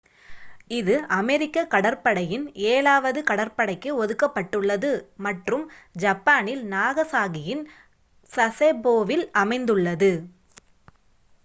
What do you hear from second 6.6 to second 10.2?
நாகசாகியின் சசெபோவில் அமைந்துள்ளது